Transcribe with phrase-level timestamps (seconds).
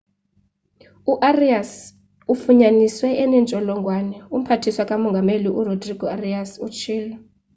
[1.11, 1.71] u-arias
[2.33, 7.15] ufunyaniswe enentsholongwane umphathiswa ka mongameli urodrigo arias utshilo